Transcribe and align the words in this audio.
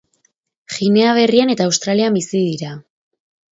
Ginea 0.77 1.11
Berrian 1.19 1.53
eta 1.57 1.69
Australian 1.73 2.19
bizi 2.19 2.43
dira. 2.49 2.75